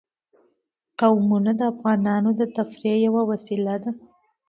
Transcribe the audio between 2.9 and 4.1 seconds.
یوه وسیله ده.